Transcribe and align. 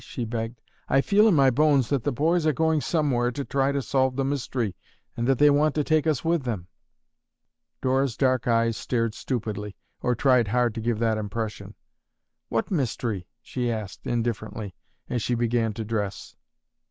she 0.03 0.25
begged. 0.25 0.59
"I 0.89 0.99
feel 1.01 1.27
in 1.27 1.35
my 1.35 1.51
bones 1.51 1.89
that 1.89 2.03
the 2.05 2.11
boys 2.11 2.47
are 2.47 2.53
going 2.53 2.81
somewhere 2.81 3.31
to 3.33 3.45
try 3.45 3.71
to 3.71 3.83
solve 3.83 4.15
the 4.15 4.25
mystery 4.25 4.75
and 5.15 5.27
that 5.27 5.37
they 5.37 5.51
want 5.51 5.75
to 5.75 5.83
take 5.83 6.07
us 6.07 6.25
with 6.25 6.41
them." 6.41 6.65
Dora's 7.83 8.17
dark 8.17 8.47
eyes 8.47 8.75
stared 8.75 9.13
stupidly, 9.13 9.75
or 10.01 10.15
tried 10.15 10.47
hard 10.47 10.73
to 10.73 10.81
give 10.81 10.97
that 10.97 11.19
impression. 11.19 11.75
"What 12.49 12.71
mystery?" 12.71 13.27
she 13.43 13.71
asked, 13.71 14.07
indifferently, 14.07 14.73
as 15.07 15.21
she 15.21 15.35
began 15.35 15.71
to 15.73 15.85
dress. 15.85 16.35